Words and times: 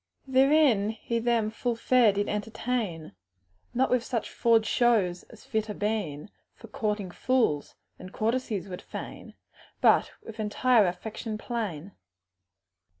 "Therein 0.27 0.89
he 0.89 1.19
them 1.19 1.51
fall 1.51 1.75
fair 1.75 2.11
did 2.11 2.27
entertain, 2.27 3.13
Not 3.75 3.91
with 3.91 4.03
such 4.03 4.31
forged 4.31 4.65
shows 4.65 5.21
as 5.29 5.45
fitter 5.45 5.75
been 5.75 6.31
For 6.55 6.69
courting 6.69 7.11
fools, 7.11 7.75
that 7.99 8.11
courtesies 8.11 8.67
would 8.67 8.81
faine, 8.81 9.35
But 9.79 10.13
with 10.23 10.39
entire 10.39 10.87
affection 10.87 11.37
plain." 11.37 11.91